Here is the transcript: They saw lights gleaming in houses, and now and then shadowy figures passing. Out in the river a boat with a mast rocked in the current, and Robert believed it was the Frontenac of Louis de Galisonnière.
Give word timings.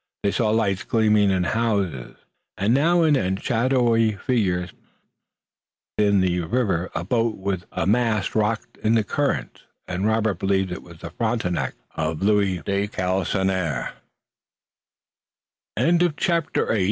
They 0.23 0.31
saw 0.31 0.49
lights 0.49 0.81
gleaming 0.81 1.29
in 1.29 1.43
houses, 1.43 2.15
and 2.57 2.73
now 2.73 3.03
and 3.03 3.15
then 3.15 3.37
shadowy 3.37 4.13
figures 4.13 4.71
passing. 4.71 4.79
Out 5.99 6.03
in 6.07 6.21
the 6.21 6.39
river 6.39 6.89
a 6.95 7.03
boat 7.03 7.37
with 7.37 7.65
a 7.71 7.85
mast 7.85 8.33
rocked 8.33 8.77
in 8.77 8.95
the 8.95 9.03
current, 9.03 9.61
and 9.87 10.07
Robert 10.07 10.39
believed 10.39 10.71
it 10.71 10.81
was 10.81 11.01
the 11.01 11.11
Frontenac 11.11 11.75
of 11.93 12.23
Louis 12.23 12.63
de 12.63 12.87
Galisonnière. 12.87 13.91